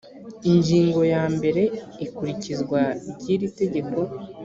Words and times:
ingingo 0.49 0.99
ya 1.13 1.23
mbere 1.35 1.63
ikurikizwa 2.05 2.81
ry 3.19 3.23
iri 3.35 3.47
tegeko 3.59 3.97